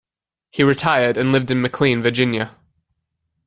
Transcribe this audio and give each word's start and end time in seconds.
He 0.49 0.63
retired 0.63 1.15
and 1.15 1.31
lived 1.31 1.51
in 1.51 1.61
McLean, 1.61 2.01
Virginia. 2.01 2.55